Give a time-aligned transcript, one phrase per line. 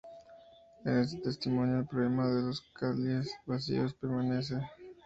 [0.83, 4.55] En este testimonio, el problema de "Los cálices vacíos" permanece.